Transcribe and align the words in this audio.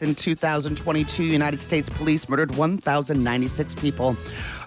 In 0.00 0.14
2022, 0.14 1.22
United 1.22 1.60
States 1.60 1.90
police 1.90 2.26
murdered 2.26 2.56
1,096 2.56 3.74
people. 3.74 4.16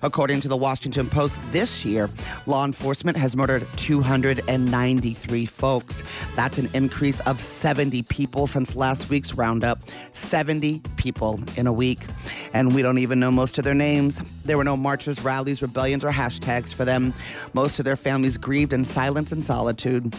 According 0.04 0.42
to 0.42 0.48
the 0.48 0.56
Washington 0.56 1.10
Post, 1.10 1.40
this 1.50 1.84
year, 1.84 2.08
law 2.46 2.64
enforcement 2.66 3.18
has 3.18 3.36
murdered 3.36 3.68
293 3.76 5.46
folks. 5.48 6.04
That's 6.36 6.60
an 6.60 6.70
increase 6.76 7.20
of 7.22 7.42
70 7.42 8.04
people 8.04 8.46
since 8.46 8.76
last 8.76 9.10
week's 9.10 9.34
roundup. 9.34 9.80
70 10.14 10.82
people 10.98 11.40
in 11.58 11.66
a 11.66 11.74
week. 11.74 12.00
And 12.54 12.76
we 12.76 12.84
don't 12.84 13.00
even 13.00 13.20
know 13.20 13.32
most 13.32 13.58
of 13.58 13.64
their 13.64 13.74
names. 13.74 14.22
There 14.46 14.58
were 14.58 14.64
no 14.64 14.78
marches, 14.78 15.24
rallies, 15.24 15.64
rebellions, 15.64 16.04
or 16.04 16.12
hashtags 16.12 16.74
for 16.74 16.86
them. 16.86 17.12
Most 17.54 17.80
of 17.80 17.86
their 17.86 17.96
families 17.96 18.38
grieved 18.38 18.72
in 18.72 18.84
silence 18.84 19.32
and 19.32 19.44
solitude. 19.44 20.16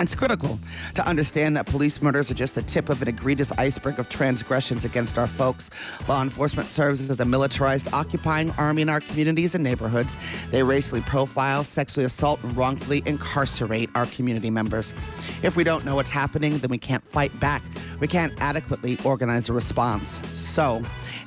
It's 0.00 0.14
critical 0.14 0.58
to 0.94 1.06
understand 1.06 1.56
that 1.58 1.66
police 1.66 2.00
murders 2.00 2.30
are 2.30 2.34
just 2.34 2.54
the 2.54 2.62
tip 2.62 2.88
of 2.88 3.02
an 3.02 3.08
egregious 3.08 3.52
iceberg 3.52 3.98
of 3.98 4.08
transgressions 4.08 4.86
against 4.86 5.18
our 5.18 5.26
folks. 5.26 5.68
Law 6.08 6.22
enforcement 6.22 6.68
serves 6.68 7.10
as 7.10 7.20
a 7.20 7.24
militarized, 7.26 7.86
occupying 7.92 8.50
army 8.52 8.80
in 8.80 8.88
our 8.88 9.00
communities 9.00 9.54
and 9.54 9.62
neighborhoods. 9.62 10.16
They 10.50 10.62
racially 10.62 11.02
profile, 11.02 11.64
sexually 11.64 12.06
assault, 12.06 12.42
and 12.42 12.56
wrongfully 12.56 13.02
incarcerate 13.04 13.90
our 13.94 14.06
community 14.06 14.48
members. 14.48 14.94
If 15.42 15.54
we 15.56 15.64
don't 15.64 15.84
know 15.84 15.96
what's 15.96 16.10
happening, 16.10 16.56
then 16.58 16.70
we 16.70 16.78
can't 16.78 17.06
fight 17.06 17.38
back. 17.38 17.62
We 18.00 18.08
can't 18.08 18.32
adequately 18.40 18.98
organize 19.04 19.50
a 19.50 19.52
response. 19.52 20.20
So, 20.32 20.82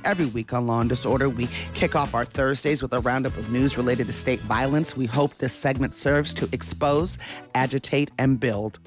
Every 0.05 0.25
week 0.25 0.51
on 0.51 0.67
Law 0.67 0.81
and 0.81 0.89
Disorder, 0.89 1.29
we 1.29 1.47
kick 1.73 1.95
off 1.95 2.13
our 2.13 2.25
Thursdays 2.25 2.81
with 2.81 2.91
a 2.93 2.99
roundup 2.99 3.38
of 3.38 3.49
news 3.49 3.77
related 3.77 4.07
to 4.07 4.13
state 4.13 4.41
violence. 4.41 4.97
We 4.97 5.05
hope 5.05 5.38
this 5.38 5.53
segment 5.53 5.95
serves 5.95 6.33
to 6.35 6.49
expose, 6.51 7.17
agitate, 7.55 8.11
and 8.17 8.38
build. 8.44 8.77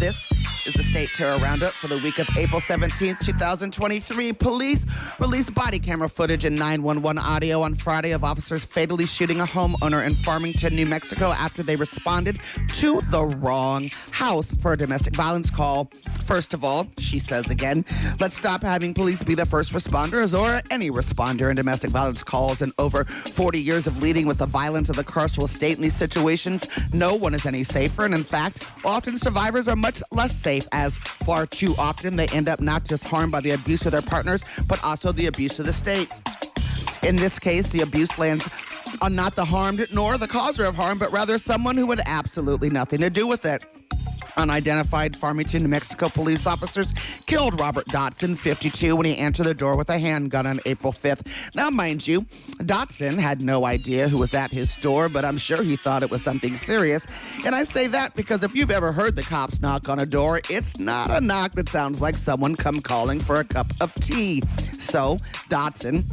This 0.00 0.53
is 0.66 0.74
the 0.74 0.82
State 0.82 1.10
Terror 1.10 1.36
Roundup 1.38 1.74
for 1.74 1.88
the 1.88 1.98
week 1.98 2.18
of 2.18 2.26
April 2.38 2.60
17th, 2.60 3.18
2023. 3.20 4.32
Police 4.32 4.86
released 5.18 5.52
body 5.52 5.78
camera 5.78 6.08
footage 6.08 6.44
and 6.44 6.56
911 6.56 7.18
audio 7.18 7.60
on 7.60 7.74
Friday 7.74 8.12
of 8.12 8.24
officers 8.24 8.64
fatally 8.64 9.04
shooting 9.04 9.40
a 9.40 9.44
homeowner 9.44 10.06
in 10.06 10.14
Farmington, 10.14 10.74
New 10.74 10.86
Mexico 10.86 11.32
after 11.32 11.62
they 11.62 11.76
responded 11.76 12.38
to 12.72 13.00
the 13.10 13.26
wrong 13.38 13.90
house 14.10 14.54
for 14.54 14.72
a 14.72 14.76
domestic 14.76 15.14
violence 15.14 15.50
call. 15.50 15.90
First 16.24 16.54
of 16.54 16.64
all, 16.64 16.86
she 16.98 17.18
says 17.18 17.50
again, 17.50 17.84
let's 18.18 18.38
stop 18.38 18.62
having 18.62 18.94
police 18.94 19.22
be 19.22 19.34
the 19.34 19.46
first 19.46 19.72
responders 19.72 20.38
or 20.38 20.62
any 20.70 20.90
responder 20.90 21.50
in 21.50 21.56
domestic 21.56 21.90
violence 21.90 22.22
calls. 22.22 22.62
In 22.62 22.72
over 22.78 23.04
40 23.04 23.58
years 23.58 23.86
of 23.86 24.00
leading 24.00 24.26
with 24.26 24.38
the 24.38 24.46
violence 24.46 24.88
of 24.88 24.96
the 24.96 25.04
carceral 25.04 25.48
state 25.48 25.76
in 25.76 25.82
these 25.82 25.96
situations, 25.96 26.66
no 26.94 27.14
one 27.14 27.34
is 27.34 27.44
any 27.44 27.64
safer. 27.64 28.06
And 28.06 28.14
in 28.14 28.24
fact, 28.24 28.66
often 28.84 29.18
survivors 29.18 29.68
are 29.68 29.76
much 29.76 30.02
less 30.10 30.34
safe 30.34 30.53
as 30.72 30.98
far 30.98 31.46
too 31.46 31.74
often 31.78 32.16
they 32.16 32.26
end 32.28 32.48
up 32.48 32.60
not 32.60 32.84
just 32.84 33.04
harmed 33.04 33.32
by 33.32 33.40
the 33.40 33.52
abuse 33.52 33.86
of 33.86 33.92
their 33.92 34.02
partners, 34.02 34.42
but 34.66 34.82
also 34.84 35.12
the 35.12 35.26
abuse 35.26 35.58
of 35.58 35.66
the 35.66 35.72
state. 35.72 36.08
In 37.02 37.16
this 37.16 37.38
case, 37.38 37.66
the 37.68 37.82
abuse 37.82 38.18
lands 38.18 38.48
on 39.02 39.14
not 39.14 39.34
the 39.34 39.44
harmed 39.44 39.86
nor 39.92 40.16
the 40.18 40.28
causer 40.28 40.64
of 40.64 40.74
harm, 40.74 40.98
but 40.98 41.12
rather 41.12 41.38
someone 41.38 41.76
who 41.76 41.90
had 41.90 42.00
absolutely 42.06 42.70
nothing 42.70 43.00
to 43.00 43.10
do 43.10 43.26
with 43.26 43.44
it. 43.44 43.64
Unidentified 44.36 45.16
Farmington, 45.16 45.62
New 45.62 45.68
Mexico 45.68 46.08
police 46.08 46.46
officers 46.46 46.92
killed 47.26 47.58
Robert 47.60 47.86
Dotson, 47.86 48.36
52, 48.36 48.96
when 48.96 49.06
he 49.06 49.16
entered 49.16 49.44
the 49.44 49.54
door 49.54 49.76
with 49.76 49.90
a 49.90 49.98
handgun 49.98 50.46
on 50.46 50.60
April 50.66 50.92
5th. 50.92 51.54
Now, 51.54 51.70
mind 51.70 52.06
you, 52.06 52.22
Dotson 52.58 53.18
had 53.18 53.42
no 53.42 53.64
idea 53.66 54.08
who 54.08 54.18
was 54.18 54.34
at 54.34 54.50
his 54.50 54.76
door, 54.76 55.08
but 55.08 55.24
I'm 55.24 55.36
sure 55.36 55.62
he 55.62 55.76
thought 55.76 56.02
it 56.02 56.10
was 56.10 56.22
something 56.22 56.56
serious. 56.56 57.06
And 57.44 57.54
I 57.54 57.64
say 57.64 57.86
that 57.88 58.14
because 58.14 58.42
if 58.42 58.54
you've 58.54 58.70
ever 58.70 58.92
heard 58.92 59.16
the 59.16 59.22
cops 59.22 59.60
knock 59.60 59.88
on 59.88 59.98
a 59.98 60.06
door, 60.06 60.40
it's 60.50 60.78
not 60.78 61.10
a 61.10 61.20
knock 61.20 61.52
that 61.54 61.68
sounds 61.68 62.00
like 62.00 62.16
someone 62.16 62.56
come 62.56 62.80
calling 62.80 63.20
for 63.20 63.36
a 63.36 63.44
cup 63.44 63.66
of 63.80 63.92
tea. 63.94 64.42
So, 64.78 65.18
Dotson 65.48 66.04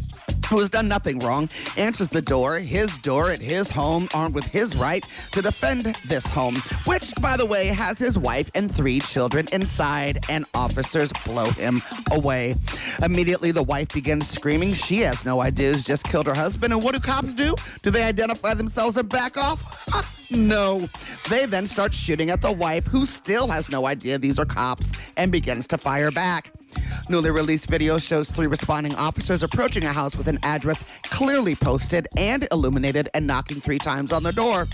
who 0.56 0.60
has 0.60 0.70
done 0.70 0.88
nothing 0.88 1.18
wrong, 1.20 1.48
answers 1.78 2.10
the 2.10 2.22
door, 2.22 2.60
his 2.60 2.98
door 2.98 3.30
at 3.30 3.40
his 3.40 3.72
home, 3.72 4.10
armed 4.14 4.36
with 4.36 4.46
his 4.46 4.76
right 4.78 5.04
to 5.32 5.42
defend 5.42 5.86
this 6.08 6.26
home, 6.26 6.56
which, 6.86 7.14
by 7.22 7.38
the 7.38 7.46
way, 7.46 7.68
has 7.68 7.98
his 7.98 8.18
wife 8.20 8.52
and 8.54 8.70
three 8.70 9.00
children 9.00 9.48
inside, 9.54 10.26
and 10.30 10.46
officers 10.54 11.14
blow 11.26 11.46
him 11.52 11.82
away. 12.12 12.56
Immediately, 13.02 13.52
the 13.52 13.64
wife 13.64 13.90
begins 13.94 14.28
screaming. 14.30 14.74
She 14.74 15.00
has 15.00 15.24
no 15.24 15.42
idea 15.42 15.72
who's 15.72 15.86
just 15.86 16.04
killed 16.04 16.28
her 16.28 16.36
husband. 16.36 16.74
And 16.74 16.84
what 16.84 16.96
do 16.96 17.00
cops 17.00 17.34
do? 17.34 17.56
Do 17.82 17.90
they 17.90 18.04
identify 18.04 18.54
themselves 18.54 18.98
and 18.98 19.08
back 19.08 19.38
off? 19.38 19.88
No. 20.32 20.88
They 21.30 21.46
then 21.46 21.68
start 21.68 21.94
shooting 21.94 22.30
at 22.30 22.42
the 22.42 22.54
wife, 22.54 22.88
who 22.88 23.06
still 23.06 23.48
has 23.48 23.70
no 23.70 23.86
idea 23.86 24.18
these 24.18 24.40
are 24.40 24.46
cops, 24.46 24.94
and 25.18 25.30
begins 25.30 25.68
to 25.68 25.78
fire 25.78 26.10
back. 26.10 26.54
Newly 27.10 27.32
released 27.32 27.68
video 27.68 27.98
shows 27.98 28.30
three 28.30 28.48
responding 28.48 28.96
officers 28.96 29.44
approaching 29.44 29.84
a 29.86 29.94
house 29.94 30.16
with 30.16 30.28
an 30.28 30.40
address 30.44 30.84
clearly 31.04 31.56
posted 31.56 32.08
and 32.16 32.48
illuminated 32.52 33.10
and 33.14 33.28
knocking 33.28 33.60
three 33.60 33.80
times 33.80 34.12
on 34.14 34.24
the 34.24 34.32
door. 34.32 34.66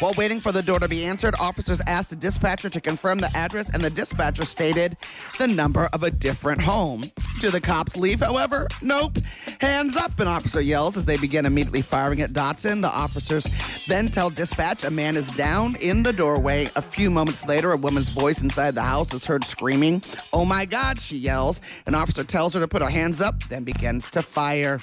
While 0.00 0.14
waiting 0.16 0.40
for 0.40 0.50
the 0.50 0.62
door 0.62 0.78
to 0.78 0.88
be 0.88 1.04
answered, 1.04 1.34
officers 1.38 1.82
asked 1.86 2.08
the 2.08 2.16
dispatcher 2.16 2.70
to 2.70 2.80
confirm 2.80 3.18
the 3.18 3.30
address, 3.36 3.68
and 3.68 3.82
the 3.82 3.90
dispatcher 3.90 4.46
stated 4.46 4.96
the 5.36 5.46
number 5.46 5.90
of 5.92 6.02
a 6.04 6.10
different 6.10 6.62
home. 6.62 7.04
Do 7.38 7.50
the 7.50 7.60
cops 7.60 7.98
leave, 7.98 8.20
however? 8.20 8.66
Nope. 8.80 9.18
Hands 9.60 9.94
up, 9.98 10.18
an 10.18 10.26
officer 10.26 10.62
yells 10.62 10.96
as 10.96 11.04
they 11.04 11.18
begin 11.18 11.44
immediately 11.44 11.82
firing 11.82 12.22
at 12.22 12.30
Dotson. 12.30 12.80
The 12.80 12.88
officers 12.88 13.46
then 13.86 14.08
tell 14.08 14.30
dispatch 14.30 14.84
a 14.84 14.90
man 14.90 15.16
is 15.16 15.30
down 15.32 15.76
in 15.76 16.02
the 16.02 16.14
doorway. 16.14 16.64
A 16.76 16.82
few 16.82 17.10
moments 17.10 17.46
later, 17.46 17.72
a 17.72 17.76
woman's 17.76 18.08
voice 18.08 18.40
inside 18.40 18.74
the 18.74 18.80
house 18.80 19.12
is 19.12 19.26
heard 19.26 19.44
screaming. 19.44 20.02
Oh 20.32 20.46
my 20.46 20.64
God, 20.64 20.98
she 20.98 21.18
yells. 21.18 21.60
An 21.84 21.94
officer 21.94 22.24
tells 22.24 22.54
her 22.54 22.60
to 22.60 22.68
put 22.68 22.80
her 22.80 22.88
hands 22.88 23.20
up, 23.20 23.42
then 23.50 23.64
begins 23.64 24.10
to 24.12 24.22
fire. 24.22 24.78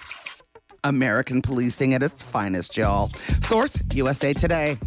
American 0.83 1.41
policing 1.41 1.93
at 1.93 2.03
its 2.03 2.21
finest, 2.21 2.77
y'all. 2.77 3.09
Source 3.41 3.77
USA 3.93 4.33
Today. 4.33 4.77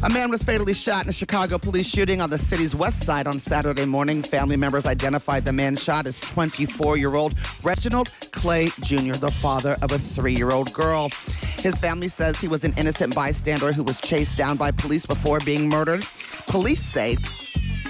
A 0.00 0.08
man 0.08 0.30
was 0.30 0.44
fatally 0.44 0.74
shot 0.74 1.02
in 1.02 1.08
a 1.08 1.12
Chicago 1.12 1.58
police 1.58 1.88
shooting 1.88 2.20
on 2.20 2.30
the 2.30 2.38
city's 2.38 2.72
west 2.72 3.02
side 3.04 3.26
on 3.26 3.40
Saturday 3.40 3.84
morning. 3.84 4.22
Family 4.22 4.56
members 4.56 4.86
identified 4.86 5.44
the 5.44 5.52
man 5.52 5.74
shot 5.74 6.06
as 6.06 6.20
24 6.20 6.96
year 6.96 7.16
old 7.16 7.34
Reginald 7.64 8.08
Clay 8.30 8.68
Jr., 8.82 9.14
the 9.14 9.30
father 9.30 9.76
of 9.82 9.90
a 9.90 9.98
three 9.98 10.34
year 10.34 10.52
old 10.52 10.72
girl. 10.72 11.08
His 11.56 11.76
family 11.78 12.06
says 12.06 12.36
he 12.36 12.46
was 12.46 12.62
an 12.62 12.74
innocent 12.76 13.12
bystander 13.12 13.72
who 13.72 13.82
was 13.82 14.00
chased 14.00 14.38
down 14.38 14.56
by 14.56 14.70
police 14.70 15.04
before 15.04 15.40
being 15.40 15.68
murdered. 15.68 16.04
Police 16.46 16.82
say 16.82 17.16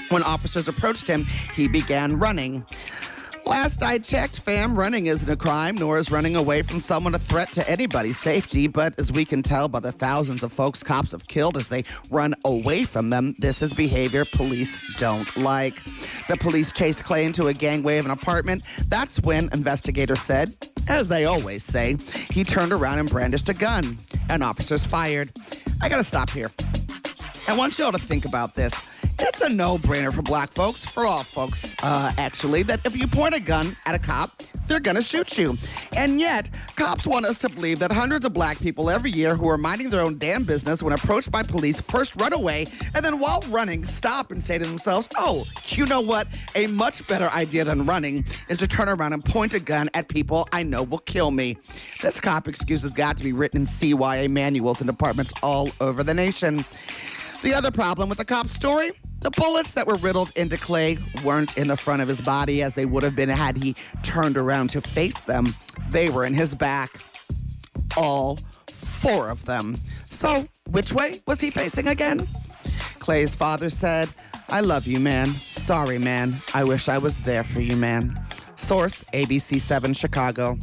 when 0.09 0.23
officers 0.23 0.67
approached 0.67 1.07
him, 1.07 1.27
he 1.53 1.69
began 1.69 2.19
running. 2.19 2.65
Last 3.49 3.83
I 3.83 3.97
checked, 3.97 4.41
fam, 4.41 4.79
running 4.79 5.07
isn't 5.07 5.29
a 5.29 5.35
crime, 5.35 5.75
nor 5.75 5.99
is 5.99 6.11
running 6.11 6.37
away 6.37 6.61
from 6.61 6.81
someone 6.81 7.15
a 7.15 7.19
threat 7.19 7.51
to 7.53 7.69
anybody's 7.69 8.19
safety. 8.19 8.67
But 8.67 8.93
as 8.99 9.11
we 9.11 9.25
can 9.25 9.43
tell 9.43 9.69
by 9.69 9.81
the 9.81 9.91
thousands 9.91 10.43
of 10.43 10.53
folks 10.53 10.83
cops 10.83 11.13
have 11.13 11.27
killed 11.27 11.57
as 11.57 11.67
they 11.69 11.85
run 12.11 12.35
away 12.45 12.85
from 12.85 13.09
them, 13.09 13.35
this 13.39 13.63
is 13.63 13.73
behavior 13.73 14.27
police 14.27 14.77
don't 14.99 15.35
like. 15.35 15.83
The 16.29 16.37
police 16.37 16.73
chased 16.73 17.05
Clay 17.05 17.25
into 17.25 17.47
a 17.47 17.55
gangway 17.55 17.97
of 17.97 18.05
an 18.05 18.11
apartment. 18.11 18.65
That's 18.89 19.19
when 19.21 19.49
investigators 19.55 20.21
said, 20.21 20.55
as 20.87 21.09
they 21.09 21.25
always 21.25 21.65
say, 21.65 21.97
he 22.31 22.45
turned 22.45 22.73
around 22.73 22.99
and 22.99 23.09
brandished 23.09 23.49
a 23.49 23.55
gun, 23.55 23.97
and 24.29 24.45
officers 24.45 24.85
fired. 24.85 25.33
I 25.81 25.89
gotta 25.89 26.05
stop 26.05 26.29
here. 26.29 26.51
I 27.49 27.57
want 27.57 27.79
y'all 27.79 27.93
to 27.93 27.99
think 27.99 28.27
about 28.27 28.55
this. 28.55 28.75
It's 29.21 29.41
a 29.41 29.49
no 29.49 29.79
brainer 29.79 30.15
for 30.15 30.23
black 30.23 30.53
folks, 30.53 30.85
for 30.85 31.05
all 31.05 31.25
folks, 31.25 31.75
uh, 31.83 32.13
actually, 32.19 32.63
that 32.65 32.87
if 32.87 32.97
you 32.97 33.09
point 33.09 33.35
a 33.35 33.41
gun 33.41 33.77
at 33.85 33.97
a 33.97 33.99
cop, 33.99 34.31
they're 34.69 34.79
gonna 34.79 35.03
shoot 35.03 35.37
you. 35.37 35.57
And 35.97 36.21
yet, 36.21 36.49
cops 36.77 37.05
want 37.05 37.27
us 37.27 37.39
to 37.41 37.49
believe 37.49 37.81
that 37.81 37.91
hundreds 37.91 38.25
of 38.25 38.33
black 38.33 38.61
people 38.61 38.89
every 38.89 39.11
year 39.11 39.35
who 39.35 39.49
are 39.49 39.59
minding 39.59 39.91
their 39.91 40.03
own 40.03 40.19
damn 40.19 40.45
business 40.45 40.85
when 40.85 40.93
approached 40.93 41.33
by 41.33 41.43
police 41.43 41.81
first 41.81 42.21
run 42.21 42.33
away 42.33 42.67
and 42.95 43.05
then 43.05 43.19
while 43.19 43.43
running 43.49 43.85
stop 43.85 44.31
and 44.31 44.41
say 44.41 44.57
to 44.57 44.65
themselves, 44.65 45.09
oh, 45.17 45.45
you 45.67 45.85
know 45.87 46.01
what? 46.01 46.29
A 46.55 46.69
much 46.69 47.07
better 47.09 47.29
idea 47.35 47.65
than 47.65 47.87
running 47.87 48.25
is 48.49 48.59
to 48.59 48.69
turn 48.69 48.89
around 48.89 49.15
and 49.15 49.25
point 49.25 49.53
a 49.53 49.61
gun 49.61 49.91
at 49.95 50.09
people 50.09 50.49
I 50.53 50.63
know 50.63 50.85
will 50.85 50.99
kill 50.99 51.33
me. 51.33 51.57
This 52.03 52.21
cop 52.21 52.47
excuse 52.47 52.83
has 52.83 52.95
got 52.95 53.17
to 53.17 53.25
be 53.25 53.33
written 53.33 53.63
in 53.63 53.67
CYA 53.67 54.31
manuals 54.31 54.81
in 54.81 54.87
departments 54.87 55.33
all 55.43 55.71
over 55.81 56.05
the 56.05 56.15
nation. 56.15 56.65
The 57.43 57.55
other 57.55 57.71
problem 57.71 58.09
with 58.09 58.19
the 58.19 58.25
cop 58.25 58.49
story 58.49 58.93
the 59.21 59.31
bullets 59.31 59.73
that 59.73 59.87
were 59.87 59.97
riddled 59.97 60.33
into 60.37 60.57
Clay 60.57 60.99
weren't 61.25 61.57
in 61.59 61.69
the 61.69 61.77
front 61.77 62.03
of 62.03 62.09
his 62.09 62.21
body 62.21 62.63
as 62.63 62.75
they 62.75 62.87
would 62.87 63.03
have 63.03 63.17
been 63.17 63.29
had 63.29 63.57
he 63.57 63.75
turned 64.03 64.37
around 64.37 64.71
to 64.71 64.81
face 64.81 65.19
them. 65.23 65.55
They 65.91 66.09
were 66.09 66.25
in 66.25 66.35
his 66.35 66.55
back. 66.55 66.91
All 67.97 68.39
four 68.69 69.29
of 69.29 69.45
them. 69.45 69.75
So, 70.09 70.47
which 70.71 70.93
way 70.93 71.21
was 71.27 71.41
he 71.41 71.51
facing 71.51 71.89
again? 71.89 72.27
Clay's 72.99 73.35
father 73.35 73.71
said, 73.71 74.09
I 74.49 74.61
love 74.61 74.87
you, 74.87 74.99
man. 75.01 75.29
Sorry, 75.29 75.99
man. 75.99 76.37
I 76.55 76.65
wish 76.65 76.89
I 76.89 76.99
was 76.99 77.19
there 77.19 77.45
for 77.45 77.61
you, 77.61 77.77
man. 77.77 78.19
Source 78.57 79.05
ABC 79.15 79.61
7 79.61 79.95
Chicago. 79.95 80.59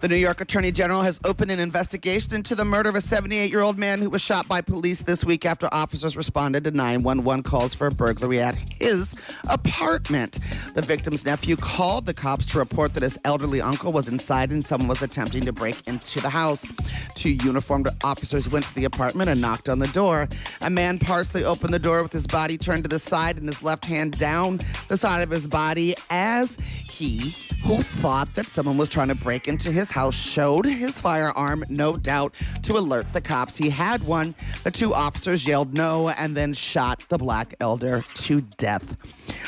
The 0.00 0.08
New 0.08 0.16
York 0.16 0.42
Attorney 0.42 0.72
General 0.72 1.00
has 1.00 1.18
opened 1.24 1.50
an 1.50 1.58
investigation 1.58 2.34
into 2.34 2.54
the 2.54 2.66
murder 2.66 2.90
of 2.90 2.96
a 2.96 3.00
78 3.00 3.50
year 3.50 3.62
old 3.62 3.78
man 3.78 3.98
who 4.00 4.10
was 4.10 4.20
shot 4.20 4.46
by 4.46 4.60
police 4.60 5.00
this 5.00 5.24
week 5.24 5.46
after 5.46 5.68
officers 5.72 6.18
responded 6.18 6.64
to 6.64 6.70
911 6.70 7.42
calls 7.42 7.74
for 7.74 7.86
a 7.86 7.90
burglary 7.90 8.38
at 8.38 8.56
his 8.56 9.14
apartment. 9.48 10.38
The 10.74 10.82
victim's 10.82 11.24
nephew 11.24 11.56
called 11.56 12.04
the 12.04 12.12
cops 12.12 12.44
to 12.46 12.58
report 12.58 12.92
that 12.92 13.02
his 13.02 13.18
elderly 13.24 13.62
uncle 13.62 13.90
was 13.90 14.06
inside 14.06 14.50
and 14.50 14.62
someone 14.62 14.88
was 14.88 15.00
attempting 15.00 15.46
to 15.46 15.52
break 15.52 15.76
into 15.88 16.20
the 16.20 16.28
house. 16.28 16.66
Two 17.14 17.30
uniformed 17.30 17.88
officers 18.04 18.50
went 18.50 18.66
to 18.66 18.74
the 18.74 18.84
apartment 18.84 19.30
and 19.30 19.40
knocked 19.40 19.70
on 19.70 19.78
the 19.78 19.88
door. 19.88 20.28
A 20.60 20.68
man 20.68 20.98
partially 20.98 21.42
opened 21.42 21.72
the 21.72 21.78
door 21.78 22.02
with 22.02 22.12
his 22.12 22.26
body 22.26 22.58
turned 22.58 22.84
to 22.84 22.88
the 22.88 22.98
side 22.98 23.38
and 23.38 23.48
his 23.48 23.62
left 23.62 23.86
hand 23.86 24.18
down 24.18 24.60
the 24.88 24.98
side 24.98 25.22
of 25.22 25.30
his 25.30 25.46
body 25.46 25.94
as 26.10 26.58
he 26.96 27.34
who 27.62 27.82
thought 27.82 28.34
that 28.34 28.48
someone 28.48 28.78
was 28.78 28.88
trying 28.88 29.08
to 29.08 29.14
break 29.14 29.48
into 29.48 29.70
his 29.70 29.90
house 29.90 30.14
showed 30.14 30.64
his 30.64 30.98
firearm, 30.98 31.62
no 31.68 31.96
doubt, 31.96 32.34
to 32.62 32.78
alert 32.78 33.12
the 33.12 33.20
cops. 33.20 33.56
He 33.56 33.68
had 33.68 34.02
one. 34.04 34.34
The 34.64 34.70
two 34.70 34.94
officers 34.94 35.46
yelled 35.46 35.74
no 35.74 36.08
and 36.08 36.34
then 36.34 36.54
shot 36.54 37.04
the 37.08 37.18
black 37.18 37.54
elder 37.60 38.02
to 38.14 38.40
death. 38.40 38.96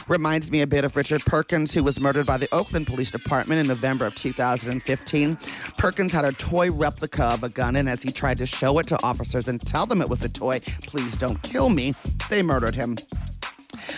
Reminds 0.09 0.51
me 0.51 0.61
a 0.61 0.67
bit 0.67 0.85
of 0.85 0.95
Richard 0.97 1.23
Perkins, 1.23 1.73
who 1.73 1.83
was 1.83 1.99
murdered 2.01 2.27
by 2.27 2.37
the 2.37 2.49
Oakland 2.53 2.87
Police 2.87 3.11
Department 3.11 3.61
in 3.61 3.67
November 3.67 4.07
of 4.07 4.15
2015. 4.15 5.39
Perkins 5.79 6.13
had 6.13 6.25
a 6.25 6.33
toy 6.33 6.71
replica 6.71 7.25
of 7.25 7.45
a 7.45 7.49
gun, 7.49 7.77
and 7.77 7.89
as 7.89 8.03
he 8.03 8.11
tried 8.11 8.39
to 8.39 8.47
show 8.47 8.79
it 8.79 8.87
to 8.89 9.03
officers 9.03 9.49
and 9.49 9.61
tell 9.63 9.87
them 9.87 10.03
it 10.03 10.09
was 10.09 10.23
a 10.23 10.29
toy, 10.29 10.61
please 10.83 11.17
don't 11.17 11.43
kill 11.43 11.71
me, 11.71 11.95
they 12.29 12.43
murdered 12.43 12.75
him. 12.75 12.99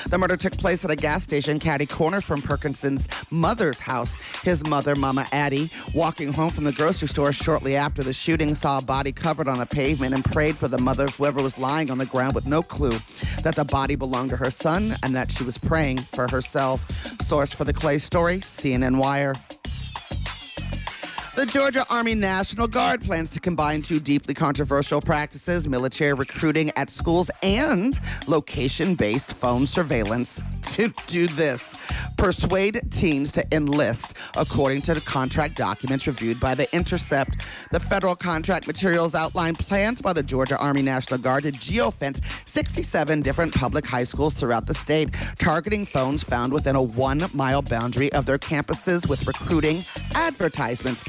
The 0.06 0.18
murder 0.18 0.36
took 0.36 0.56
place 0.56 0.84
at 0.84 0.90
a 0.90 0.96
gas 0.96 1.22
station 1.22 1.60
caddy 1.60 1.86
corner 1.86 2.20
from 2.20 2.42
Perkins's 2.42 3.08
mother's 3.30 3.78
house. 3.78 4.14
His 4.42 4.66
mother, 4.66 4.96
Mama 4.96 5.26
Addie, 5.30 5.70
walking 5.94 6.32
home 6.32 6.50
from 6.50 6.64
the 6.64 6.72
grocery 6.72 7.06
store 7.06 7.32
shortly 7.32 7.76
after 7.76 8.02
the 8.02 8.12
shooting, 8.12 8.56
saw 8.56 8.78
a 8.78 8.82
body 8.82 9.12
covered 9.12 9.46
on 9.46 9.58
the 9.58 9.66
pavement 9.66 10.12
and 10.12 10.24
prayed 10.24 10.56
for 10.56 10.66
the 10.66 10.78
mother 10.78 11.04
of 11.04 11.14
whoever 11.14 11.40
was 11.40 11.58
lying 11.58 11.90
on 11.90 11.98
the 11.98 12.06
ground 12.06 12.34
with 12.34 12.46
no 12.46 12.62
clue 12.62 12.98
that 13.42 13.54
the 13.54 13.64
body 13.64 13.94
belonged 13.94 14.30
to 14.30 14.36
her 14.36 14.50
son 14.50 14.94
and 15.04 15.14
that 15.14 15.30
she 15.30 15.44
was 15.44 15.56
praying 15.56 15.98
for 15.98 16.26
herself. 16.28 16.84
Source 17.20 17.52
for 17.52 17.64
the 17.64 17.72
Clay 17.72 17.98
story, 17.98 18.38
CNN 18.38 18.98
Wire. 18.98 19.34
The 21.40 21.46
Georgia 21.46 21.86
Army 21.88 22.14
National 22.14 22.68
Guard 22.68 23.00
plans 23.00 23.30
to 23.30 23.40
combine 23.40 23.80
two 23.80 23.98
deeply 23.98 24.34
controversial 24.34 25.00
practices 25.00 25.66
military 25.66 26.12
recruiting 26.12 26.70
at 26.76 26.90
schools 26.90 27.30
and 27.42 27.98
location 28.28 28.94
based 28.94 29.32
phone 29.32 29.66
surveillance 29.66 30.42
to 30.74 30.92
do 31.06 31.26
this. 31.28 31.78
Persuade 32.18 32.82
teens 32.90 33.32
to 33.32 33.56
enlist, 33.56 34.12
according 34.36 34.82
to 34.82 34.92
the 34.92 35.00
contract 35.00 35.56
documents 35.56 36.06
reviewed 36.06 36.38
by 36.38 36.54
The 36.54 36.70
Intercept. 36.76 37.46
The 37.70 37.80
federal 37.80 38.14
contract 38.14 38.66
materials 38.66 39.14
outline 39.14 39.54
plans 39.54 40.02
by 40.02 40.12
the 40.12 40.22
Georgia 40.22 40.58
Army 40.58 40.82
National 40.82 41.18
Guard 41.18 41.44
to 41.44 41.52
geofence 41.52 42.22
67 42.46 43.22
different 43.22 43.54
public 43.54 43.86
high 43.86 44.04
schools 44.04 44.34
throughout 44.34 44.66
the 44.66 44.74
state, 44.74 45.08
targeting 45.38 45.86
phones 45.86 46.22
found 46.22 46.52
within 46.52 46.76
a 46.76 46.82
one 46.82 47.22
mile 47.32 47.62
boundary 47.62 48.12
of 48.12 48.26
their 48.26 48.36
campuses 48.36 49.08
with 49.08 49.26
recruiting 49.26 49.82
advertisements. 50.14 51.02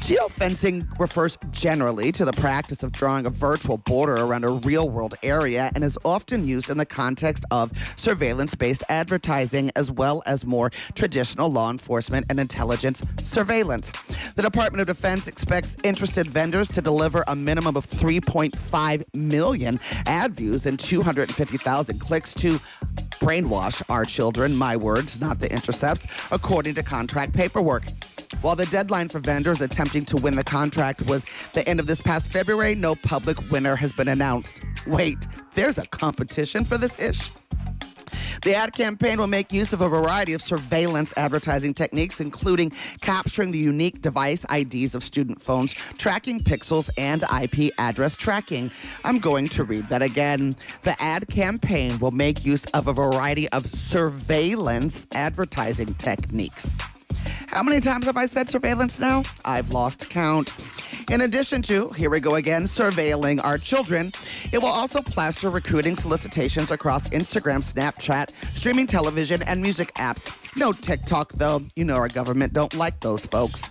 Geofencing 0.00 0.98
refers 0.98 1.36
generally 1.50 2.10
to 2.12 2.24
the 2.24 2.32
practice 2.32 2.82
of 2.82 2.90
drawing 2.90 3.26
a 3.26 3.30
virtual 3.30 3.76
border 3.76 4.16
around 4.16 4.44
a 4.44 4.48
real 4.48 4.88
world 4.88 5.14
area 5.22 5.70
and 5.74 5.84
is 5.84 5.98
often 6.06 6.46
used 6.46 6.70
in 6.70 6.78
the 6.78 6.86
context 6.86 7.44
of 7.50 7.70
surveillance 7.96 8.54
based 8.54 8.82
advertising 8.88 9.70
as 9.76 9.90
well 9.90 10.22
as 10.24 10.46
more 10.46 10.70
traditional 10.94 11.52
law 11.52 11.70
enforcement 11.70 12.24
and 12.30 12.40
intelligence 12.40 13.02
surveillance. 13.22 13.92
The 14.36 14.42
Department 14.42 14.80
of 14.80 14.86
Defense 14.86 15.28
expects 15.28 15.76
interested 15.84 16.26
vendors 16.26 16.68
to 16.70 16.80
deliver 16.80 17.22
a 17.28 17.36
minimum 17.36 17.76
of 17.76 17.86
3.5 17.86 19.04
million 19.12 19.78
ad 20.06 20.34
views 20.34 20.64
and 20.64 20.80
250,000 20.80 22.00
clicks 22.00 22.32
to 22.34 22.58
brainwash 23.20 23.82
our 23.90 24.06
children, 24.06 24.56
my 24.56 24.76
words, 24.76 25.20
not 25.20 25.40
the 25.40 25.52
intercepts, 25.52 26.06
according 26.32 26.74
to 26.74 26.82
contract 26.82 27.34
paperwork. 27.34 27.84
While 28.42 28.56
the 28.56 28.66
deadline 28.66 29.10
for 29.10 29.18
vendors 29.18 29.60
attempting 29.60 30.06
to 30.06 30.16
win 30.16 30.34
the 30.34 30.44
contract 30.44 31.02
was 31.02 31.24
the 31.52 31.66
end 31.68 31.78
of 31.78 31.86
this 31.86 32.00
past 32.00 32.32
February, 32.32 32.74
no 32.74 32.94
public 32.94 33.38
winner 33.50 33.76
has 33.76 33.92
been 33.92 34.08
announced. 34.08 34.62
Wait, 34.86 35.28
there's 35.54 35.76
a 35.76 35.86
competition 35.88 36.64
for 36.64 36.78
this 36.78 36.98
ish? 36.98 37.30
The 38.42 38.54
ad 38.54 38.72
campaign 38.72 39.18
will 39.18 39.26
make 39.26 39.52
use 39.52 39.74
of 39.74 39.82
a 39.82 39.88
variety 39.90 40.32
of 40.32 40.40
surveillance 40.40 41.12
advertising 41.18 41.74
techniques, 41.74 42.18
including 42.20 42.70
capturing 43.02 43.50
the 43.50 43.58
unique 43.58 44.00
device 44.00 44.46
IDs 44.50 44.94
of 44.94 45.04
student 45.04 45.42
phones, 45.42 45.74
tracking 45.74 46.40
pixels, 46.40 46.88
and 46.96 47.24
IP 47.42 47.70
address 47.76 48.16
tracking. 48.16 48.70
I'm 49.04 49.18
going 49.18 49.48
to 49.48 49.64
read 49.64 49.90
that 49.90 50.00
again. 50.00 50.56
The 50.84 50.96
ad 51.02 51.28
campaign 51.28 51.98
will 51.98 52.12
make 52.12 52.46
use 52.46 52.64
of 52.66 52.88
a 52.88 52.94
variety 52.94 53.50
of 53.50 53.70
surveillance 53.74 55.06
advertising 55.12 55.92
techniques. 55.96 56.78
How 57.50 57.64
many 57.64 57.80
times 57.80 58.04
have 58.04 58.16
I 58.16 58.26
said 58.26 58.48
surveillance 58.48 59.00
now? 59.00 59.24
I've 59.44 59.72
lost 59.72 60.08
count. 60.08 60.52
In 61.10 61.22
addition 61.22 61.62
to, 61.62 61.88
here 61.90 62.08
we 62.08 62.20
go 62.20 62.36
again, 62.36 62.62
surveilling 62.62 63.42
our 63.42 63.58
children, 63.58 64.12
it 64.52 64.58
will 64.58 64.68
also 64.68 65.02
plaster 65.02 65.50
recruiting 65.50 65.96
solicitations 65.96 66.70
across 66.70 67.08
Instagram, 67.08 67.58
Snapchat, 67.58 68.30
streaming 68.56 68.86
television, 68.86 69.42
and 69.42 69.60
music 69.60 69.92
apps. 69.94 70.28
No 70.56 70.70
TikTok, 70.70 71.32
though. 71.32 71.60
You 71.74 71.84
know 71.84 71.96
our 71.96 72.06
government 72.06 72.52
don't 72.52 72.72
like 72.74 73.00
those 73.00 73.26
folks. 73.26 73.68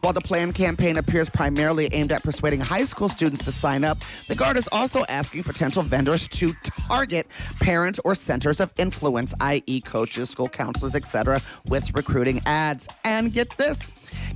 While 0.00 0.12
the 0.12 0.20
planned 0.20 0.54
campaign 0.54 0.96
appears 0.96 1.28
primarily 1.28 1.88
aimed 1.92 2.12
at 2.12 2.22
persuading 2.22 2.60
high 2.60 2.84
school 2.84 3.08
students 3.08 3.44
to 3.44 3.52
sign 3.52 3.84
up, 3.84 3.98
the 4.28 4.34
Guard 4.34 4.56
is 4.56 4.68
also 4.72 5.04
asking 5.08 5.42
potential 5.42 5.82
vendors 5.82 6.28
to 6.28 6.52
target 6.62 7.26
parents 7.60 8.00
or 8.04 8.14
centers 8.14 8.60
of 8.60 8.72
influence, 8.76 9.34
i.e., 9.40 9.80
coaches, 9.80 10.30
school 10.30 10.48
counselors, 10.48 10.94
etc., 10.94 11.40
with 11.66 11.94
recruiting 11.96 12.40
ads. 12.46 12.88
And 13.04 13.32
get 13.32 13.56
this 13.56 13.86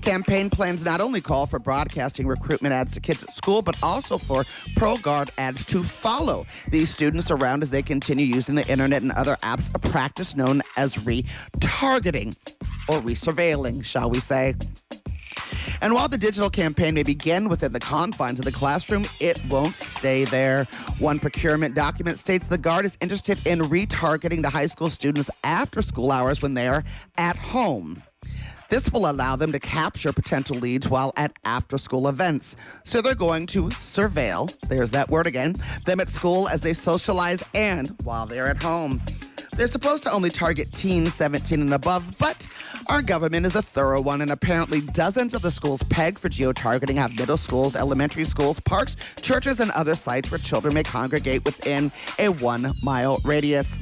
Campaign 0.03 0.51
plans 0.51 0.85
not 0.85 1.01
only 1.01 1.21
call 1.21 1.47
for 1.47 1.61
broadcasting 1.61 2.27
recruitment 2.27 2.75
ads 2.75 2.93
to 2.93 3.01
kids 3.01 3.23
at 3.23 3.33
school, 3.33 3.63
but 3.63 3.81
also 3.85 4.19
for 4.19 4.43
ProGuard 4.75 5.31
ads 5.39 5.65
to 5.67 5.85
follow 5.85 6.45
these 6.69 6.91
students 6.91 7.31
around 7.31 7.63
as 7.63 7.71
they 7.71 7.83
continue 7.83 8.27
using 8.27 8.57
the 8.57 8.69
internet 8.69 9.03
and 9.03 9.13
other 9.13 9.37
apps, 9.43 9.73
a 9.75 9.79
practice 9.79 10.35
known 10.35 10.61
as 10.77 10.97
retargeting 10.97 12.37
or 12.89 13.01
resurveilling, 13.01 13.85
shall 13.85 14.11
we 14.11 14.19
say. 14.19 14.55
And 15.83 15.95
while 15.95 16.07
the 16.07 16.17
digital 16.17 16.49
campaign 16.49 16.95
may 16.95 17.03
begin 17.03 17.49
within 17.49 17.73
the 17.73 17.81
confines 17.81 18.39
of 18.39 18.45
the 18.45 18.53
classroom, 18.53 19.05
it 19.19 19.45
won't 19.47 19.75
stay 19.75 20.25
there. 20.25 20.65
One 21.01 21.19
procurement 21.19 21.75
document 21.75 22.21
states 22.21 22.47
the 22.47 22.57
Guard 22.57 22.85
is 22.85 22.97
interested 23.01 23.45
in 23.49 23.59
retargeting 23.59 24.43
the 24.43 24.49
high 24.49 24.67
school 24.67 24.91
students 24.91 25.29
after 25.43 25.83
school 25.83 26.13
hours 26.13 26.41
when 26.41 26.55
they're 26.55 26.85
at 27.19 27.37
home. 27.37 28.05
This 28.69 28.93
will 28.93 29.11
allow 29.11 29.35
them 29.35 29.51
to 29.51 29.59
capture 29.59 30.13
potential 30.13 30.57
leads 30.57 30.89
while 30.89 31.13
at 31.17 31.33
after 31.45 31.77
school 31.77 32.07
events. 32.07 32.55
So 32.85 33.03
they're 33.03 33.17
going 33.17 33.47
to 33.49 33.65
surveil, 33.65 34.57
there's 34.69 34.93
that 34.93 35.11
word 35.11 35.27
again, 35.27 35.57
them 35.85 35.99
at 35.99 36.09
school 36.09 36.49
as 36.49 36.61
they 36.61 36.75
socialize 36.75 37.43
and 37.55 37.93
while 38.05 38.27
they're 38.27 38.47
at 38.47 38.63
home. 38.63 39.03
They're 39.55 39.67
supposed 39.67 40.03
to 40.05 40.11
only 40.11 40.31
target 40.31 40.73
teens 40.73 41.13
17 41.13 41.61
and 41.61 41.75
above, 41.75 42.17
but 42.19 42.49
our 42.87 43.03
government 43.03 43.45
is 43.45 43.55
a 43.55 43.61
thorough 43.61 44.01
one, 44.01 44.23
and 44.23 44.31
apparently 44.31 44.81
dozens 44.81 45.35
of 45.35 45.43
the 45.43 45.51
schools 45.51 45.83
pegged 45.85 46.19
for 46.19 46.31
geotargeting 46.31 46.95
have 46.97 47.15
middle 47.19 47.37
schools, 47.37 47.77
elementary 47.77 48.25
schools, 48.25 48.59
parks, 48.59 48.97
churches, 49.21 49.61
and 49.61 49.71
other 49.73 49.95
sites 49.95 50.31
where 50.31 50.39
children 50.39 50.73
may 50.73 50.83
congregate 50.83 51.45
within 51.45 51.93
a 52.19 52.31
one 52.31 52.73
mile 52.83 53.19
radius. 53.27 53.77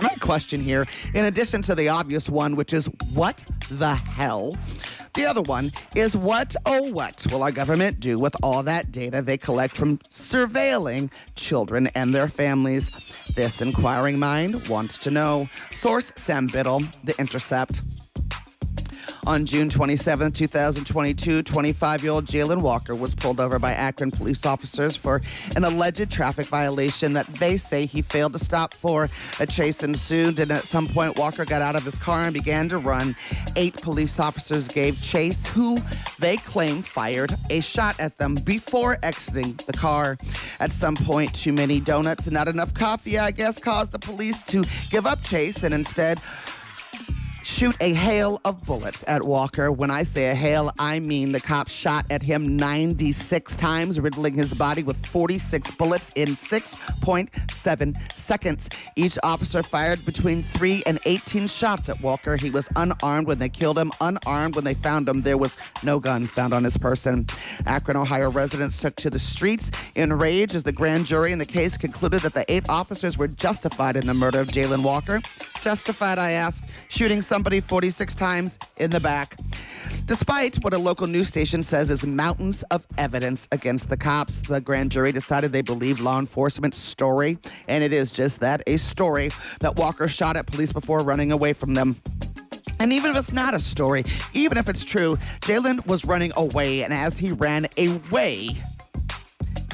My 0.00 0.14
question 0.16 0.60
here, 0.60 0.86
in 1.12 1.24
addition 1.24 1.62
to 1.62 1.74
the 1.74 1.88
obvious 1.88 2.28
one, 2.28 2.54
which 2.54 2.72
is 2.72 2.86
what 3.12 3.44
the 3.70 3.94
hell? 3.94 4.56
The 5.14 5.26
other 5.26 5.42
one 5.42 5.70
is 5.94 6.16
what, 6.16 6.56
oh, 6.66 6.90
what 6.90 7.24
will 7.30 7.44
our 7.44 7.52
government 7.52 8.00
do 8.00 8.18
with 8.18 8.34
all 8.42 8.64
that 8.64 8.90
data 8.90 9.22
they 9.22 9.38
collect 9.38 9.72
from 9.74 9.98
surveilling 10.10 11.10
children 11.36 11.86
and 11.94 12.12
their 12.12 12.28
families? 12.28 12.90
This 13.36 13.62
inquiring 13.62 14.18
mind 14.18 14.66
wants 14.66 14.98
to 14.98 15.12
know. 15.12 15.48
Source 15.72 16.12
Sam 16.16 16.48
Biddle, 16.48 16.80
The 17.04 17.16
Intercept. 17.20 17.80
On 19.26 19.46
June 19.46 19.70
27, 19.70 20.32
2022, 20.32 21.42
25 21.42 22.02
year 22.02 22.12
old 22.12 22.26
Jayland 22.26 22.60
Walker 22.60 22.94
was 22.94 23.14
pulled 23.14 23.40
over 23.40 23.58
by 23.58 23.72
Akron 23.72 24.10
police 24.10 24.44
officers 24.44 24.96
for 24.96 25.22
an 25.56 25.64
alleged 25.64 26.10
traffic 26.10 26.46
violation 26.46 27.14
that 27.14 27.26
they 27.26 27.56
say 27.56 27.86
he 27.86 28.02
failed 28.02 28.34
to 28.34 28.38
stop 28.38 28.74
for. 28.74 29.08
A 29.40 29.46
chase 29.46 29.82
ensued, 29.82 30.38
and 30.38 30.50
at 30.50 30.64
some 30.64 30.86
point, 30.86 31.18
Walker 31.18 31.46
got 31.46 31.62
out 31.62 31.74
of 31.74 31.84
his 31.84 31.96
car 31.96 32.24
and 32.24 32.34
began 32.34 32.68
to 32.68 32.76
run. 32.76 33.16
Eight 33.56 33.80
police 33.80 34.20
officers 34.20 34.68
gave 34.68 35.00
chase, 35.00 35.46
who 35.46 35.78
they 36.18 36.36
claim 36.36 36.82
fired 36.82 37.32
a 37.48 37.60
shot 37.60 37.98
at 37.98 38.18
them 38.18 38.34
before 38.34 38.98
exiting 39.02 39.52
the 39.66 39.72
car. 39.72 40.18
At 40.60 40.70
some 40.70 40.96
point, 40.96 41.34
too 41.34 41.54
many 41.54 41.80
donuts 41.80 42.26
and 42.26 42.34
not 42.34 42.48
enough 42.48 42.74
coffee, 42.74 43.18
I 43.18 43.30
guess, 43.30 43.58
caused 43.58 43.92
the 43.92 43.98
police 43.98 44.42
to 44.44 44.64
give 44.90 45.06
up 45.06 45.22
chase 45.22 45.64
and 45.64 45.72
instead 45.72 46.20
shoot 47.44 47.76
a 47.80 47.92
hail 47.92 48.40
of 48.44 48.62
bullets 48.64 49.04
at 49.06 49.22
Walker. 49.22 49.70
When 49.70 49.90
I 49.90 50.02
say 50.02 50.30
a 50.30 50.34
hail, 50.34 50.70
I 50.78 50.98
mean 50.98 51.32
the 51.32 51.40
cops 51.40 51.72
shot 51.72 52.06
at 52.10 52.22
him 52.22 52.56
96 52.56 53.56
times, 53.56 54.00
riddling 54.00 54.34
his 54.34 54.54
body 54.54 54.82
with 54.82 55.04
46 55.06 55.76
bullets 55.76 56.10
in 56.14 56.28
6.7 56.28 58.12
seconds. 58.12 58.70
Each 58.96 59.18
officer 59.22 59.62
fired 59.62 60.04
between 60.04 60.42
3 60.42 60.82
and 60.86 60.98
18 61.04 61.46
shots 61.46 61.88
at 61.88 62.00
Walker. 62.00 62.36
He 62.36 62.50
was 62.50 62.68
unarmed 62.76 63.26
when 63.26 63.38
they 63.38 63.48
killed 63.48 63.78
him, 63.78 63.92
unarmed 64.00 64.56
when 64.56 64.64
they 64.64 64.74
found 64.74 65.08
him. 65.08 65.22
There 65.22 65.38
was 65.38 65.56
no 65.82 66.00
gun 66.00 66.24
found 66.24 66.54
on 66.54 66.64
his 66.64 66.76
person. 66.76 67.26
Akron, 67.66 67.96
Ohio 67.96 68.30
residents 68.30 68.80
took 68.80 68.96
to 68.96 69.10
the 69.10 69.18
streets 69.18 69.70
in 69.94 70.12
rage 70.12 70.54
as 70.54 70.62
the 70.62 70.72
grand 70.72 71.06
jury 71.06 71.32
in 71.32 71.38
the 71.38 71.46
case 71.46 71.76
concluded 71.76 72.22
that 72.22 72.34
the 72.34 72.50
eight 72.50 72.68
officers 72.68 73.18
were 73.18 73.28
justified 73.28 73.96
in 73.96 74.06
the 74.06 74.14
murder 74.14 74.40
of 74.40 74.48
Jayland 74.48 74.82
Walker. 74.82 75.20
Justified, 75.60 76.18
I 76.18 76.32
ask, 76.32 76.64
shooting 76.88 77.20
somebody 77.34 77.58
46 77.58 78.14
times 78.14 78.60
in 78.76 78.92
the 78.92 79.00
back. 79.00 79.36
Despite 80.06 80.54
what 80.62 80.72
a 80.72 80.78
local 80.78 81.08
news 81.08 81.26
station 81.26 81.64
says 81.64 81.90
is 81.90 82.06
mountains 82.06 82.62
of 82.70 82.86
evidence 82.96 83.48
against 83.50 83.88
the 83.88 83.96
cops, 83.96 84.42
the 84.42 84.60
grand 84.60 84.92
jury 84.92 85.10
decided 85.10 85.50
they 85.50 85.60
believed 85.60 85.98
law 85.98 86.20
enforcement's 86.20 86.78
story, 86.78 87.36
and 87.66 87.82
it 87.82 87.92
is 87.92 88.12
just 88.12 88.38
that 88.38 88.62
a 88.68 88.76
story 88.76 89.30
that 89.58 89.74
Walker 89.74 90.06
shot 90.06 90.36
at 90.36 90.46
police 90.46 90.70
before 90.70 91.00
running 91.00 91.32
away 91.32 91.52
from 91.52 91.74
them. 91.74 91.96
And 92.78 92.92
even 92.92 93.10
if 93.10 93.16
it's 93.16 93.32
not 93.32 93.52
a 93.52 93.58
story, 93.58 94.04
even 94.32 94.56
if 94.56 94.68
it's 94.68 94.84
true, 94.84 95.16
Jayland 95.40 95.84
was 95.88 96.04
running 96.04 96.30
away, 96.36 96.84
and 96.84 96.94
as 96.94 97.18
he 97.18 97.32
ran 97.32 97.66
away, 97.76 98.50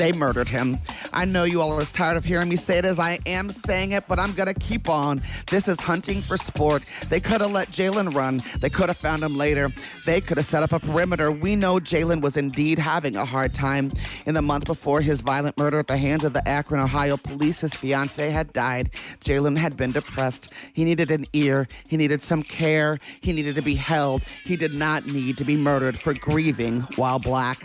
they 0.00 0.12
murdered 0.12 0.48
him. 0.48 0.78
I 1.12 1.26
know 1.26 1.44
you 1.44 1.60
all 1.60 1.72
are 1.72 1.82
as 1.82 1.92
tired 1.92 2.16
of 2.16 2.24
hearing 2.24 2.48
me 2.48 2.56
say 2.56 2.78
it 2.78 2.86
as 2.86 2.98
I 2.98 3.18
am 3.26 3.50
saying 3.50 3.92
it, 3.92 4.04
but 4.08 4.18
I'm 4.18 4.32
to 4.32 4.54
keep 4.54 4.88
on. 4.88 5.20
This 5.50 5.68
is 5.68 5.78
hunting 5.78 6.22
for 6.22 6.38
sport. 6.38 6.82
They 7.10 7.20
could 7.20 7.42
have 7.42 7.50
let 7.50 7.68
Jayland 7.68 8.14
run. 8.14 8.40
They 8.60 8.70
could 8.70 8.88
have 8.88 8.96
found 8.96 9.22
him 9.22 9.36
later. 9.36 9.68
They 10.06 10.22
could 10.22 10.38
have 10.38 10.46
set 10.46 10.62
up 10.62 10.72
a 10.72 10.80
perimeter. 10.80 11.30
We 11.30 11.54
know 11.54 11.78
Jayland 11.78 12.22
was 12.22 12.38
indeed 12.38 12.78
having 12.78 13.14
a 13.14 13.26
hard 13.26 13.52
time. 13.52 13.92
In 14.24 14.32
the 14.32 14.40
month 14.40 14.64
before 14.64 15.02
his 15.02 15.20
violent 15.20 15.58
murder 15.58 15.80
at 15.80 15.88
the 15.88 15.98
hands 15.98 16.24
of 16.24 16.32
the 16.32 16.48
Akron, 16.48 16.80
Ohio 16.80 17.18
police, 17.18 17.60
his 17.60 17.74
fiance 17.74 18.30
had 18.30 18.54
died. 18.54 18.92
Jayland 19.20 19.58
had 19.58 19.76
been 19.76 19.92
depressed. 19.92 20.50
He 20.72 20.84
needed 20.84 21.10
an 21.10 21.26
ear. 21.34 21.68
He 21.86 21.98
needed 21.98 22.22
some 22.22 22.42
care. 22.42 22.98
He 23.20 23.32
needed 23.32 23.54
to 23.56 23.62
be 23.62 23.74
held. 23.74 24.22
He 24.46 24.56
did 24.56 24.72
not 24.72 25.04
need 25.04 25.36
to 25.36 25.44
be 25.44 25.58
murdered 25.58 25.98
for 25.98 26.14
grieving 26.14 26.80
while 26.96 27.18
black. 27.18 27.58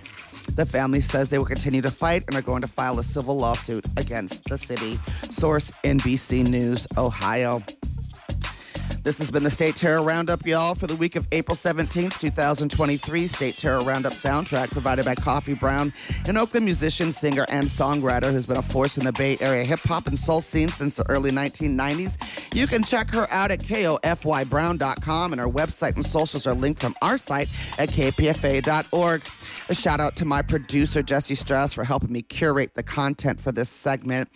The 0.53 0.65
family 0.65 1.01
says 1.01 1.29
they 1.29 1.37
will 1.37 1.45
continue 1.45 1.81
to 1.81 1.91
fight 1.91 2.23
and 2.27 2.35
are 2.35 2.41
going 2.41 2.61
to 2.61 2.67
file 2.67 2.99
a 2.99 3.03
civil 3.03 3.37
lawsuit 3.37 3.85
against 3.97 4.45
the 4.45 4.57
city. 4.57 4.97
Source 5.29 5.71
NBC 5.83 6.47
News, 6.47 6.87
Ohio. 6.97 7.61
This 9.05 9.19
has 9.19 9.29
been 9.29 9.43
the 9.43 9.51
State 9.51 9.75
Terror 9.75 10.01
Roundup, 10.01 10.47
y'all, 10.47 10.73
for 10.73 10.87
the 10.87 10.95
week 10.95 11.15
of 11.15 11.27
April 11.31 11.55
17th, 11.55 12.17
2023. 12.17 13.27
State 13.27 13.55
Terror 13.55 13.81
Roundup 13.81 14.13
soundtrack 14.13 14.71
provided 14.71 15.05
by 15.05 15.13
Kofy 15.13 15.59
Brown, 15.59 15.93
an 16.27 16.37
Oakland 16.37 16.65
musician, 16.65 17.11
singer, 17.11 17.45
and 17.49 17.67
songwriter 17.67 18.31
who's 18.31 18.47
been 18.47 18.57
a 18.57 18.63
force 18.63 18.97
in 18.97 19.05
the 19.05 19.13
Bay 19.13 19.37
Area 19.41 19.63
hip 19.63 19.81
hop 19.81 20.07
and 20.07 20.17
soul 20.17 20.41
scene 20.41 20.69
since 20.69 20.95
the 20.95 21.07
early 21.07 21.29
1990s. 21.29 22.55
You 22.55 22.65
can 22.65 22.83
check 22.83 23.11
her 23.11 23.31
out 23.31 23.51
at 23.51 23.59
kofybrown.com, 23.59 25.33
and 25.33 25.39
her 25.39 25.49
website 25.49 25.95
and 25.97 26.03
socials 26.03 26.47
are 26.47 26.55
linked 26.55 26.81
from 26.81 26.95
our 27.03 27.19
site 27.19 27.49
at 27.77 27.89
kpfa.org. 27.89 29.21
A 29.69 29.75
shout 29.75 29.99
out 29.99 30.15
to 30.15 30.25
my 30.25 30.41
producer, 30.41 31.03
Jesse 31.03 31.35
Strauss, 31.35 31.73
for 31.73 31.83
helping 31.83 32.11
me 32.11 32.23
curate 32.23 32.73
the 32.73 32.81
content 32.81 33.39
for 33.39 33.51
this 33.51 33.69
segment. 33.69 34.35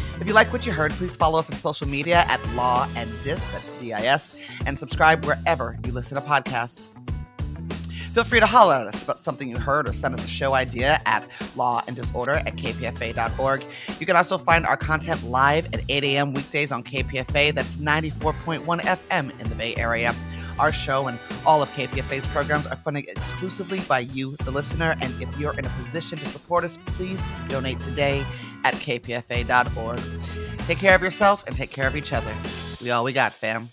If 0.21 0.27
you 0.27 0.33
like 0.33 0.53
what 0.53 0.67
you 0.67 0.71
heard, 0.71 0.91
please 0.91 1.15
follow 1.15 1.39
us 1.39 1.49
on 1.49 1.57
social 1.57 1.87
media 1.87 2.25
at 2.27 2.39
Law 2.53 2.87
and 2.95 3.09
Dis, 3.23 3.43
that's 3.51 3.71
D 3.79 3.91
I 3.91 4.01
S, 4.01 4.39
and 4.67 4.77
subscribe 4.77 5.25
wherever 5.25 5.79
you 5.83 5.91
listen 5.91 6.13
to 6.13 6.21
podcasts. 6.21 6.85
Feel 8.13 8.23
free 8.23 8.39
to 8.39 8.45
holler 8.45 8.75
at 8.75 8.85
us 8.85 9.01
about 9.01 9.17
something 9.17 9.49
you 9.49 9.57
heard 9.57 9.89
or 9.89 9.93
send 9.93 10.13
us 10.13 10.23
a 10.23 10.27
show 10.27 10.53
idea 10.53 11.01
at 11.07 11.25
law 11.55 11.81
and 11.87 11.95
disorder 11.95 12.33
at 12.33 12.55
kpfa.org. 12.55 13.63
You 13.99 14.05
can 14.05 14.15
also 14.15 14.37
find 14.37 14.63
our 14.67 14.77
content 14.77 15.23
live 15.23 15.73
at 15.73 15.81
8 15.89 16.03
a.m. 16.03 16.33
weekdays 16.33 16.71
on 16.71 16.83
KPFA. 16.83 17.55
That's 17.55 17.77
94.1 17.77 18.81
FM 18.81 19.39
in 19.39 19.49
the 19.49 19.55
Bay 19.55 19.73
Area. 19.75 20.13
Our 20.59 20.71
show 20.71 21.07
and 21.07 21.17
all 21.47 21.63
of 21.63 21.69
KPFA's 21.69 22.27
programs 22.27 22.67
are 22.67 22.75
funded 22.75 23.07
exclusively 23.07 23.79
by 23.79 23.99
you, 23.99 24.35
the 24.43 24.51
listener. 24.51 24.95
And 25.01 25.19
if 25.19 25.39
you're 25.39 25.57
in 25.57 25.65
a 25.65 25.69
position 25.69 26.19
to 26.19 26.25
support 26.27 26.63
us, 26.63 26.77
please 26.85 27.23
donate 27.47 27.79
today 27.79 28.23
at 28.63 28.75
kpfa.org. 28.75 29.99
Take 30.67 30.77
care 30.77 30.95
of 30.95 31.01
yourself 31.01 31.45
and 31.47 31.55
take 31.55 31.71
care 31.71 31.87
of 31.87 31.95
each 31.95 32.13
other. 32.13 32.33
We 32.81 32.91
all 32.91 33.03
we 33.03 33.13
got, 33.13 33.33
fam. 33.33 33.69